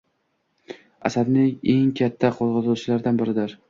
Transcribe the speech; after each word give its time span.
–asabni 1.11 1.45
eng 1.77 1.95
katta 2.03 2.35
qo‘zg‘otuvchilaridan 2.43 3.25
biridir. 3.25 3.59